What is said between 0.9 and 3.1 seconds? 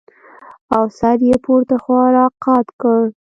سر يې پورته خوا راقات کړ.